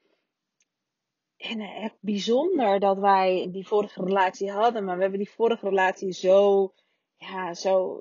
en 1.36 1.60
echt 1.60 1.96
bijzonder 2.00 2.80
dat 2.80 2.98
wij 2.98 3.48
die 3.52 3.66
vorige 3.66 4.04
relatie 4.04 4.50
hadden. 4.50 4.84
Maar 4.84 4.96
we 4.96 5.02
hebben 5.02 5.20
die 5.20 5.30
vorige 5.30 5.68
relatie 5.68 6.12
zo, 6.12 6.72
ja, 7.16 7.54
zo 7.54 8.00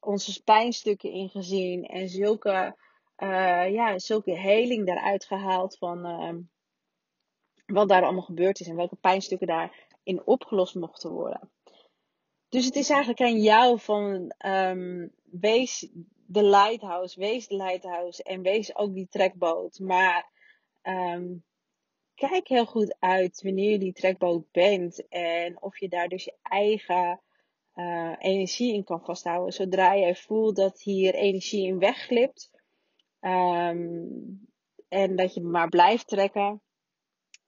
onze 0.00 0.42
pijnstukken 0.42 1.10
ingezien. 1.10 1.84
En 1.84 2.08
zulke, 2.08 2.76
uh, 3.16 3.72
ja, 3.72 3.98
zulke 3.98 4.38
heling 4.38 4.86
daaruit 4.86 5.24
gehaald 5.24 5.78
van 5.78 6.06
uh, 6.06 6.34
wat 7.66 7.88
daar 7.88 8.02
allemaal 8.02 8.22
gebeurd 8.22 8.60
is. 8.60 8.68
En 8.68 8.76
welke 8.76 8.96
pijnstukken 8.96 9.46
daarin 9.46 10.26
opgelost 10.26 10.74
mochten 10.74 11.10
worden. 11.10 11.50
Dus 12.48 12.64
het 12.64 12.76
is 12.76 12.90
eigenlijk 12.90 13.20
aan 13.20 13.40
jou 13.40 13.80
van 13.80 14.32
um, 14.46 15.12
wees 15.24 15.88
de 16.34 16.42
lighthouse, 16.42 17.20
wees 17.20 17.48
de 17.48 17.56
lighthouse 17.56 18.22
en 18.22 18.42
wees 18.42 18.76
ook 18.76 18.94
die 18.94 19.08
trekboot. 19.10 19.78
Maar 19.78 20.30
um, 20.82 21.44
kijk 22.14 22.48
heel 22.48 22.66
goed 22.66 22.96
uit 22.98 23.42
wanneer 23.42 23.70
je 23.70 23.78
die 23.78 23.92
trekboot 23.92 24.50
bent 24.50 25.08
en 25.08 25.62
of 25.62 25.78
je 25.78 25.88
daar 25.88 26.08
dus 26.08 26.24
je 26.24 26.36
eigen 26.42 27.20
uh, 27.74 28.14
energie 28.18 28.74
in 28.74 28.84
kan 28.84 29.04
vasthouden. 29.04 29.52
Zodra 29.52 29.96
jij 29.96 30.14
voelt 30.14 30.56
dat 30.56 30.80
hier 30.80 31.14
energie 31.14 31.66
in 31.66 31.78
wegglipt 31.78 32.50
um, 33.20 34.48
en 34.88 35.16
dat 35.16 35.34
je 35.34 35.42
maar 35.42 35.68
blijft 35.68 36.08
trekken. 36.08 36.62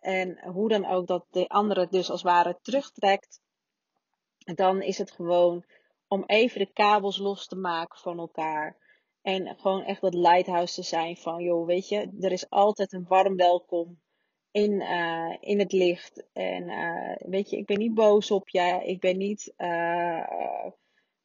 En 0.00 0.38
hoe 0.44 0.68
dan 0.68 0.86
ook 0.86 1.06
dat 1.06 1.26
de 1.30 1.48
andere 1.48 1.86
dus 1.90 2.10
als 2.10 2.22
het 2.22 2.30
ware 2.30 2.58
terugtrekt 2.62 3.40
dan 4.54 4.82
is 4.82 4.98
het 4.98 5.10
gewoon 5.10 5.64
om 6.08 6.24
even 6.26 6.58
de 6.58 6.72
kabels 6.72 7.18
los 7.18 7.46
te 7.46 7.56
maken 7.56 7.98
van 7.98 8.18
elkaar. 8.18 8.84
En 9.22 9.56
gewoon 9.58 9.82
echt 9.82 10.00
dat 10.00 10.14
lighthouse 10.14 10.74
te 10.74 10.82
zijn 10.82 11.16
van, 11.16 11.42
joh, 11.42 11.66
weet 11.66 11.88
je, 11.88 12.16
er 12.20 12.32
is 12.32 12.50
altijd 12.50 12.92
een 12.92 13.06
warm 13.08 13.36
welkom 13.36 14.00
in, 14.50 14.72
uh, 14.72 15.36
in 15.40 15.58
het 15.58 15.72
licht. 15.72 16.26
En 16.32 16.68
uh, 16.68 17.16
weet 17.16 17.50
je, 17.50 17.56
ik 17.56 17.66
ben 17.66 17.78
niet 17.78 17.94
boos 17.94 18.30
op 18.30 18.48
je. 18.48 18.82
Ik 18.84 19.00
ben 19.00 19.16
niet, 19.16 19.52
uh, 19.56 20.26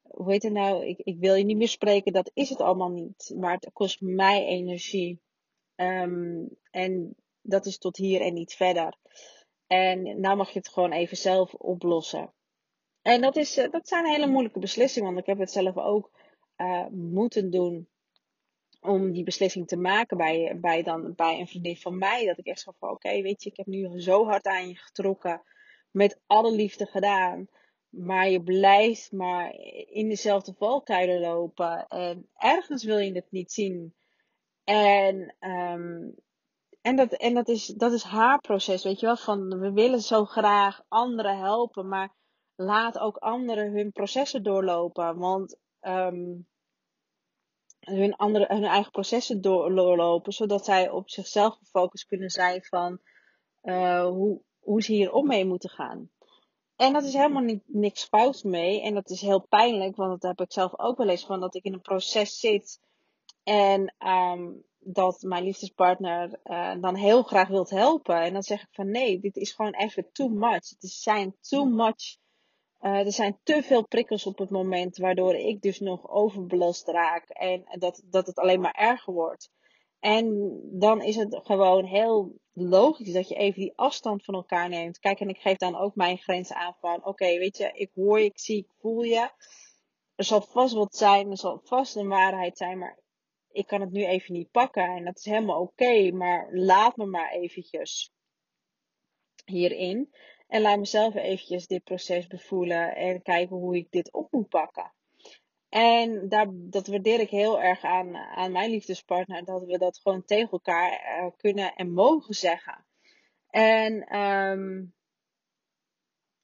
hoe 0.01 0.31
heet 0.31 0.43
het 0.43 0.53
nou? 0.53 0.85
Ik, 0.85 0.99
ik 0.99 1.19
wil 1.19 1.35
je 1.35 1.43
niet 1.43 1.57
meer 1.57 1.67
spreken. 1.67 2.13
Dat 2.13 2.31
is 2.33 2.49
het 2.49 2.61
allemaal 2.61 2.89
niet. 2.89 3.33
Maar 3.35 3.53
het 3.53 3.69
kost 3.73 4.01
mij 4.01 4.45
energie. 4.45 5.21
Um, 5.75 6.49
en 6.71 7.15
dat 7.41 7.65
is 7.65 7.77
tot 7.77 7.97
hier 7.97 8.21
en 8.21 8.33
niet 8.33 8.53
verder. 8.53 8.97
En 9.67 10.19
nou 10.19 10.37
mag 10.37 10.49
je 10.51 10.59
het 10.59 10.69
gewoon 10.69 10.91
even 10.91 11.17
zelf 11.17 11.53
oplossen. 11.53 12.33
En 13.01 13.21
dat, 13.21 13.35
is, 13.35 13.57
eh, 13.57 13.71
dat 13.71 13.87
zijn 13.87 14.05
hele 14.05 14.27
moeilijke 14.27 14.59
beslissingen, 14.59 15.07
want 15.07 15.19
ik 15.19 15.25
heb 15.25 15.39
het 15.39 15.51
zelf 15.51 15.77
ook 15.77 16.11
uh, 16.57 16.87
moeten 16.87 17.49
doen 17.51 17.87
om 18.81 19.11
die 19.11 19.23
beslissing 19.23 19.67
te 19.67 19.77
maken 19.77 20.17
bij, 20.17 20.57
bij, 20.61 20.83
dan, 20.83 21.13
bij 21.15 21.39
een 21.39 21.47
vriendin 21.47 21.77
van 21.77 21.97
mij. 21.97 22.25
Dat 22.25 22.37
ik 22.37 22.45
echt 22.45 22.59
zo 22.59 22.71
van, 22.79 22.89
oké, 22.89 23.21
weet 23.21 23.43
je, 23.43 23.49
ik 23.49 23.57
heb 23.57 23.65
nu 23.65 24.01
zo 24.01 24.25
hard 24.25 24.45
aan 24.45 24.67
je 24.67 24.75
getrokken, 24.75 25.41
met 25.91 26.19
alle 26.27 26.51
liefde 26.51 26.85
gedaan. 26.85 27.47
Maar 27.89 28.29
je 28.29 28.43
blijft 28.43 29.11
maar 29.11 29.53
in 29.89 30.09
dezelfde 30.09 30.53
valkuilen 30.57 31.19
lopen. 31.19 31.87
En 31.87 32.29
ergens 32.33 32.83
wil 32.83 32.97
je 32.97 33.11
het 33.13 33.31
niet 33.31 33.51
zien. 33.51 33.95
En, 34.63 35.35
um, 35.39 36.15
en, 36.81 36.95
dat, 36.95 37.13
en 37.13 37.33
dat, 37.33 37.47
is, 37.47 37.65
dat 37.65 37.91
is 37.91 38.03
haar 38.03 38.39
proces, 38.39 38.83
weet 38.83 38.99
je 38.99 39.05
wel. 39.05 39.17
Van, 39.17 39.59
we 39.59 39.71
willen 39.71 40.01
zo 40.01 40.25
graag 40.25 40.81
anderen 40.87 41.37
helpen, 41.37 41.87
maar 41.87 42.13
laat 42.55 42.99
ook 42.99 43.17
anderen 43.17 43.71
hun 43.71 43.91
processen 43.91 44.43
doorlopen. 44.43 45.17
Want 45.17 45.57
um, 45.81 46.47
hun, 47.79 48.15
andere, 48.15 48.45
hun 48.47 48.63
eigen 48.63 48.91
processen 48.91 49.41
doorlopen, 49.41 50.33
zodat 50.33 50.65
zij 50.65 50.89
op 50.89 51.09
zichzelf 51.09 51.57
gefocust 51.57 52.05
kunnen 52.05 52.29
zijn 52.29 52.63
van 52.63 52.99
uh, 53.63 54.05
hoe, 54.05 54.41
hoe 54.59 54.81
ze 54.81 54.91
hier 54.91 55.11
om 55.11 55.27
mee 55.27 55.45
moeten 55.45 55.69
gaan. 55.69 56.09
En 56.75 56.93
dat 56.93 57.03
is 57.03 57.13
helemaal 57.13 57.59
niks 57.65 58.03
fout 58.03 58.43
mee. 58.43 58.81
En 58.81 58.93
dat 58.93 59.09
is 59.09 59.21
heel 59.21 59.41
pijnlijk, 59.47 59.95
want 59.95 60.21
dat 60.21 60.37
heb 60.37 60.47
ik 60.47 60.53
zelf 60.53 60.79
ook 60.79 60.97
wel 60.97 61.09
eens 61.09 61.25
van 61.25 61.39
dat 61.39 61.55
ik 61.55 61.63
in 61.63 61.73
een 61.73 61.81
proces 61.81 62.39
zit. 62.39 62.79
En 63.43 63.95
um, 63.99 64.63
dat 64.79 65.21
mijn 65.21 65.43
liefdespartner 65.43 66.39
uh, 66.43 66.75
dan 66.81 66.95
heel 66.95 67.23
graag 67.23 67.47
wilt 67.47 67.69
helpen. 67.69 68.21
En 68.21 68.33
dan 68.33 68.43
zeg 68.43 68.61
ik 68.61 68.67
van 68.71 68.91
nee, 68.91 69.19
dit 69.19 69.35
is 69.35 69.51
gewoon 69.51 69.73
even 69.73 70.11
too 70.11 70.27
much. 70.27 70.69
Het 70.69 70.77
zijn 70.79 71.35
too 71.39 71.65
much 71.65 72.17
uh, 72.81 73.05
er 73.05 73.11
zijn 73.11 73.39
te 73.43 73.63
veel 73.63 73.87
prikkels 73.87 74.25
op 74.25 74.37
het 74.37 74.49
moment, 74.49 74.97
waardoor 74.97 75.35
ik 75.35 75.61
dus 75.61 75.79
nog 75.79 76.09
overbelast 76.09 76.87
raak 76.87 77.29
en 77.29 77.63
dat, 77.79 78.03
dat 78.05 78.27
het 78.27 78.37
alleen 78.37 78.61
maar 78.61 78.75
erger 78.75 79.13
wordt. 79.13 79.51
En 79.99 80.59
dan 80.71 81.01
is 81.01 81.15
het 81.15 81.39
gewoon 81.43 81.85
heel 81.85 82.35
logisch 82.53 83.13
dat 83.13 83.27
je 83.27 83.35
even 83.35 83.61
die 83.61 83.73
afstand 83.75 84.23
van 84.23 84.33
elkaar 84.33 84.69
neemt. 84.69 84.99
Kijk, 84.99 85.19
en 85.19 85.29
ik 85.29 85.37
geef 85.37 85.57
dan 85.57 85.75
ook 85.75 85.95
mijn 85.95 86.17
grenzen 86.17 86.55
aan 86.55 86.75
van, 86.79 87.05
oké, 87.05 87.37
weet 87.37 87.57
je, 87.57 87.71
ik 87.73 87.91
hoor 87.93 88.19
je, 88.19 88.25
ik 88.25 88.39
zie, 88.39 88.57
ik 88.57 88.71
voel 88.79 89.01
je. 89.01 89.29
Er 90.15 90.23
zal 90.23 90.41
vast 90.41 90.73
wat 90.73 90.95
zijn, 90.95 91.31
er 91.31 91.37
zal 91.37 91.61
vast 91.63 91.95
een 91.95 92.07
waarheid 92.07 92.57
zijn, 92.57 92.77
maar 92.77 92.99
ik 93.51 93.67
kan 93.67 93.81
het 93.81 93.91
nu 93.91 94.05
even 94.05 94.33
niet 94.33 94.51
pakken. 94.51 94.83
En 94.83 95.05
dat 95.05 95.17
is 95.17 95.25
helemaal 95.25 95.61
oké, 95.61 96.11
maar 96.11 96.49
laat 96.51 96.97
me 96.97 97.05
maar 97.05 97.31
eventjes 97.31 98.11
hierin. 99.45 100.09
En 100.51 100.61
laat 100.61 100.79
mezelf 100.79 101.15
eventjes 101.15 101.67
dit 101.67 101.83
proces 101.83 102.27
bevoelen 102.27 102.95
en 102.95 103.21
kijken 103.21 103.55
hoe 103.55 103.75
ik 103.75 103.91
dit 103.91 104.13
op 104.13 104.31
moet 104.31 104.49
pakken. 104.49 104.93
En 105.69 106.29
daar, 106.29 106.47
dat 106.51 106.87
waardeer 106.87 107.19
ik 107.19 107.29
heel 107.29 107.61
erg 107.61 107.83
aan, 107.83 108.15
aan 108.15 108.51
mijn 108.51 108.69
liefdespartner. 108.69 109.45
Dat 109.45 109.63
we 109.63 109.77
dat 109.77 109.99
gewoon 109.99 110.25
tegen 110.25 110.51
elkaar 110.51 110.91
uh, 110.91 111.31
kunnen 111.37 111.75
en 111.75 111.93
mogen 111.93 112.33
zeggen. 112.33 112.85
En 113.49 114.19
um, 114.19 114.93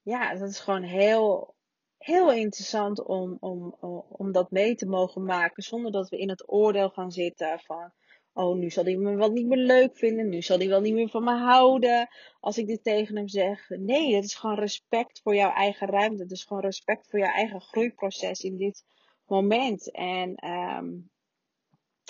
ja, 0.01 0.35
dat 0.35 0.49
is 0.49 0.59
gewoon 0.59 0.83
heel, 0.83 1.55
heel 1.97 2.33
interessant 2.33 3.03
om, 3.03 3.37
om, 3.39 3.75
om 4.09 4.31
dat 4.31 4.51
mee 4.51 4.75
te 4.75 4.85
mogen 4.85 5.23
maken. 5.23 5.63
Zonder 5.63 5.91
dat 5.91 6.09
we 6.09 6.17
in 6.17 6.29
het 6.29 6.51
oordeel 6.51 6.89
gaan 6.89 7.11
zitten 7.11 7.59
van. 7.59 7.91
Oh, 8.37 8.55
nu 8.55 8.69
zal 8.69 8.83
hij 8.83 8.95
me 8.95 9.15
wel 9.15 9.31
niet 9.31 9.47
meer 9.47 9.57
leuk 9.57 9.97
vinden. 9.97 10.29
Nu 10.29 10.41
zal 10.41 10.57
hij 10.57 10.67
wel 10.67 10.81
niet 10.81 10.93
meer 10.93 11.09
van 11.09 11.23
me 11.23 11.37
houden. 11.37 12.09
Als 12.39 12.57
ik 12.57 12.67
dit 12.67 12.83
tegen 12.83 13.15
hem 13.15 13.27
zeg. 13.27 13.69
Nee, 13.69 14.13
dat 14.13 14.23
is 14.23 14.35
gewoon 14.35 14.59
respect 14.59 15.21
voor 15.23 15.35
jouw 15.35 15.51
eigen 15.51 15.87
ruimte. 15.87 16.23
Het 16.23 16.31
is 16.31 16.43
gewoon 16.43 16.63
respect 16.63 17.09
voor 17.09 17.19
jouw 17.19 17.31
eigen 17.31 17.61
groeiproces 17.61 18.41
in 18.41 18.57
dit 18.57 18.83
moment. 19.25 19.91
En 19.91 20.49
um, 20.49 21.09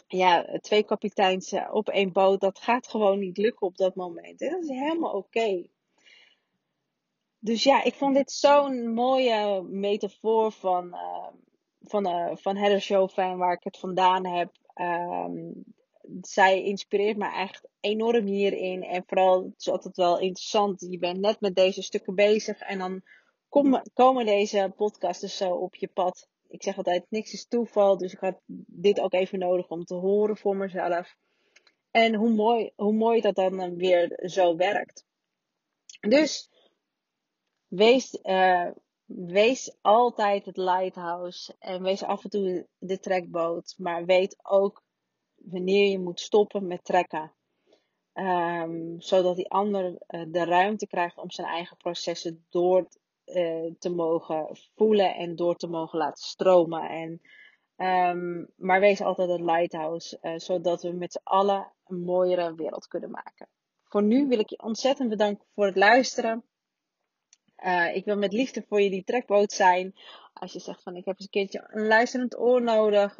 ja, 0.07 0.59
twee 0.61 0.83
kapiteins 0.83 1.53
op 1.71 1.89
één 1.89 2.11
boot, 2.11 2.41
dat 2.41 2.59
gaat 2.59 2.87
gewoon 2.87 3.19
niet 3.19 3.37
lukken 3.37 3.67
op 3.67 3.77
dat 3.77 3.95
moment. 3.95 4.41
En 4.41 4.49
dat 4.49 4.63
is 4.63 4.69
helemaal 4.69 5.13
oké. 5.13 5.67
Dus 7.39 7.63
ja, 7.63 7.83
ik 7.83 7.93
vond 7.93 8.15
dit 8.15 8.31
zo'n 8.31 8.93
mooie 8.93 9.61
metafoor 9.61 10.51
van, 10.51 10.87
uh, 10.87 11.27
van, 11.81 12.07
uh, 12.07 12.35
van 12.35 12.55
Heather 12.55 12.81
Chauvin, 12.81 13.37
waar 13.37 13.53
ik 13.53 13.63
het 13.63 13.77
vandaan 13.77 14.25
heb. 14.25 14.51
Um, 14.75 15.75
zij 16.21 16.63
inspireert 16.63 17.17
me 17.17 17.33
echt 17.33 17.67
enorm 17.79 18.25
hierin. 18.25 18.83
En 18.83 19.03
vooral, 19.07 19.43
het 19.43 19.53
is 19.57 19.69
altijd 19.69 19.95
wel 19.95 20.19
interessant. 20.19 20.85
Je 20.89 20.97
bent 20.97 21.19
net 21.19 21.39
met 21.41 21.55
deze 21.55 21.81
stukken 21.81 22.15
bezig. 22.15 22.59
En 22.59 22.77
dan 22.77 23.01
kom, 23.49 23.81
komen 23.93 24.25
deze 24.25 24.73
podcasts 24.75 25.37
zo 25.37 25.49
op 25.49 25.75
je 25.75 25.87
pad 25.87 26.27
ik 26.49 26.63
zeg 26.63 26.77
altijd, 26.77 27.05
niks 27.09 27.33
is 27.33 27.47
toeval. 27.47 27.97
Dus 27.97 28.13
ik 28.13 28.19
had 28.19 28.41
dit 28.67 28.99
ook 28.99 29.13
even 29.13 29.39
nodig 29.39 29.67
om 29.69 29.85
te 29.85 29.93
horen 29.93 30.37
voor 30.37 30.55
mezelf. 30.55 31.15
En 31.91 32.15
hoe 32.15 32.29
mooi, 32.29 32.71
hoe 32.75 32.93
mooi 32.93 33.21
dat 33.21 33.35
dan 33.35 33.75
weer 33.75 34.19
zo 34.29 34.55
werkt. 34.55 35.05
Dus 35.99 36.49
wees, 37.67 38.19
uh, 38.23 38.69
wees 39.05 39.77
altijd 39.81 40.45
het 40.45 40.57
lighthouse. 40.57 41.55
En 41.59 41.83
wees 41.83 42.03
af 42.03 42.23
en 42.23 42.29
toe 42.29 42.67
de 42.77 42.99
trekboot. 42.99 43.73
Maar 43.77 44.05
weet 44.05 44.37
ook 44.43 44.83
wanneer 45.51 45.89
je 45.89 45.99
moet 45.99 46.19
stoppen 46.19 46.67
met 46.67 46.83
trekken. 46.83 47.31
Um, 48.13 49.01
zodat 49.01 49.35
die 49.35 49.49
ander 49.49 49.85
uh, 49.85 50.23
de 50.27 50.45
ruimte 50.45 50.87
krijgt 50.87 51.17
om 51.17 51.31
zijn 51.31 51.47
eigen 51.47 51.77
processen 51.77 52.45
door 52.49 52.87
uh, 53.25 53.71
te 53.79 53.89
mogen 53.89 54.57
voelen 54.75 55.15
en 55.15 55.35
door 55.35 55.55
te 55.55 55.67
mogen 55.67 55.99
laten 55.99 56.23
stromen. 56.23 56.89
En, 56.89 57.21
um, 57.87 58.47
maar 58.55 58.79
wees 58.79 59.01
altijd 59.01 59.29
een 59.29 59.45
lighthouse, 59.45 60.17
uh, 60.21 60.33
zodat 60.37 60.81
we 60.81 60.91
met 60.91 61.11
z'n 61.11 61.23
allen 61.23 61.73
een 61.85 62.03
mooiere 62.03 62.55
wereld 62.55 62.87
kunnen 62.87 63.11
maken. 63.11 63.47
Voor 63.83 64.03
nu 64.03 64.27
wil 64.27 64.39
ik 64.39 64.49
je 64.49 64.61
ontzettend 64.61 65.09
bedanken 65.09 65.45
voor 65.53 65.65
het 65.65 65.75
luisteren. 65.75 66.43
Ik 67.93 68.05
wil 68.05 68.17
met 68.17 68.33
liefde 68.33 68.65
voor 68.67 68.81
je 68.81 68.89
die 68.89 69.03
trekboot 69.03 69.51
zijn. 69.51 69.95
Als 70.39 70.53
je 70.53 70.59
zegt 70.59 70.83
van 70.83 70.95
ik 70.95 71.05
heb 71.05 71.15
eens 71.15 71.23
een 71.23 71.29
keertje 71.29 71.67
een 71.67 71.87
luisterend 71.87 72.39
oor 72.39 72.61
nodig. 72.61 73.15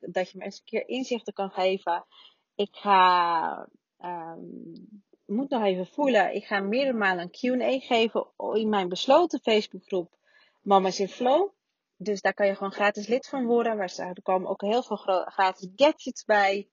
dat 0.00 0.30
je 0.30 0.38
me 0.38 0.44
eens 0.44 0.58
een 0.58 0.64
keer 0.64 0.88
inzichten 0.88 1.32
kan 1.32 1.50
geven. 1.50 2.06
Ik 2.54 2.76
ga 2.76 3.68
um, 4.04 5.02
moet 5.26 5.50
nog 5.50 5.62
even 5.62 5.86
voelen. 5.86 6.34
Ik 6.34 6.44
ga 6.44 6.60
meerdere 6.60 6.96
malen 6.96 7.30
een 7.32 7.58
Q&A 7.58 7.86
geven 7.86 8.26
in 8.52 8.68
mijn 8.68 8.88
besloten 8.88 9.40
Facebookgroep 9.40 10.16
Mama's 10.62 11.00
in 11.00 11.08
Flow. 11.08 11.50
Dus 11.96 12.20
daar 12.20 12.34
kan 12.34 12.46
je 12.46 12.54
gewoon 12.54 12.72
gratis 12.72 13.06
lid 13.06 13.28
van 13.28 13.46
worden. 13.46 13.76
Waar 13.76 13.94
er 13.96 14.22
komen 14.22 14.50
ook 14.50 14.60
heel 14.60 14.82
veel 14.82 14.96
gratis 15.24 15.68
gadgets 15.76 16.24
bij. 16.24 16.68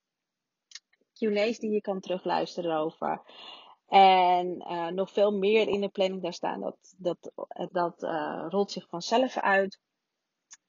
Q&A's 1.13 1.59
die 1.59 1.71
je 1.71 1.81
kan 1.81 1.99
terugluisteren 1.99 2.77
over. 2.77 3.21
En 3.87 4.65
uh, 4.71 4.87
nog 4.87 5.11
veel 5.11 5.31
meer 5.31 5.67
in 5.67 5.81
de 5.81 5.89
planning 5.89 6.21
daar 6.21 6.33
staan. 6.33 6.59
Dat, 6.59 6.95
dat, 6.97 7.31
dat 7.71 8.03
uh, 8.03 8.45
rolt 8.49 8.71
zich 8.71 8.87
vanzelf 8.87 9.37
uit. 9.37 9.79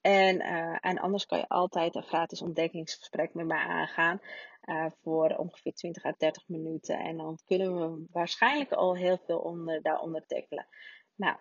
En, 0.01 0.37
uh, 0.41 0.77
en 0.81 0.99
anders 0.99 1.27
kan 1.27 1.39
je 1.39 1.49
altijd 1.49 1.95
een 1.95 2.03
gratis 2.03 2.43
ontdekkingsgesprek 2.43 3.35
met 3.35 3.47
mij 3.47 3.65
aangaan. 3.65 4.21
Uh, 4.65 4.87
voor 5.03 5.37
ongeveer 5.37 5.73
20 5.73 6.05
à 6.05 6.15
30 6.19 6.49
minuten. 6.49 6.99
En 6.99 7.17
dan 7.17 7.39
kunnen 7.45 7.77
we 7.77 8.07
waarschijnlijk 8.13 8.73
al 8.73 8.97
heel 8.97 9.19
veel 9.27 9.39
onder, 9.39 9.83
daaronder 9.83 10.27
tackelen. 10.27 10.67
Nou, 11.15 11.37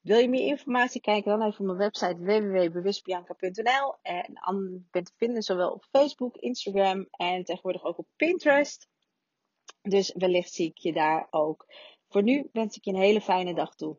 wil 0.00 0.18
je 0.18 0.28
meer 0.28 0.46
informatie? 0.46 1.00
Kijk 1.00 1.24
dan 1.24 1.42
even 1.42 1.60
op 1.60 1.66
mijn 1.66 1.78
website 1.78 2.16
www.bewustbianca.nl. 2.18 3.94
En 4.02 4.86
bent 4.90 5.06
te 5.06 5.12
vinden 5.16 5.42
zowel 5.42 5.70
op 5.70 5.84
Facebook, 5.90 6.36
Instagram 6.36 7.06
en 7.10 7.44
tegenwoordig 7.44 7.84
ook 7.84 7.98
op 7.98 8.06
Pinterest. 8.16 8.88
Dus 9.82 10.12
wellicht 10.16 10.52
zie 10.52 10.68
ik 10.68 10.78
je 10.78 10.92
daar 10.92 11.26
ook. 11.30 11.66
Voor 12.08 12.22
nu 12.22 12.48
wens 12.52 12.76
ik 12.76 12.84
je 12.84 12.90
een 12.90 13.00
hele 13.00 13.20
fijne 13.20 13.54
dag 13.54 13.74
toe. 13.74 13.96